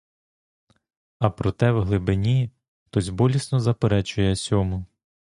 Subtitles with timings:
[1.19, 2.51] А проте вглибині
[2.85, 4.85] хтось болісно заперечує сьому.